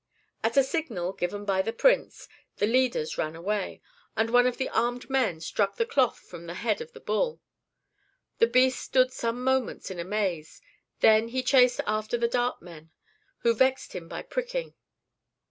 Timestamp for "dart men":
12.27-12.89